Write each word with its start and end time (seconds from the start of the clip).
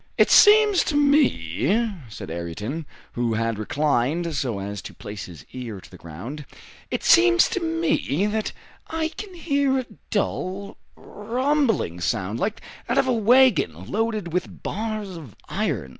"It 0.17 0.31
seems 0.31 0.83
to 0.85 0.95
me," 0.95 1.93
said 2.09 2.31
Ayrton, 2.31 2.87
who 3.11 3.35
had 3.35 3.59
reclined 3.59 4.35
so 4.35 4.57
as 4.59 4.81
to 4.81 4.95
place 4.95 5.25
his 5.25 5.45
ear 5.53 5.79
to 5.79 5.91
the 5.91 5.95
ground, 5.95 6.43
"it 6.89 7.03
seems 7.03 7.47
to 7.49 7.59
me 7.59 8.25
that 8.25 8.51
I 8.87 9.09
can 9.09 9.35
hear 9.35 9.77
a 9.77 9.85
dull, 10.09 10.77
rumbling 10.95 12.01
sound, 12.01 12.39
like 12.39 12.63
that 12.87 12.97
of 12.97 13.05
a 13.07 13.13
wagon 13.13 13.91
loaded 13.91 14.33
with 14.33 14.63
bars 14.63 15.15
of 15.17 15.35
iron." 15.47 15.89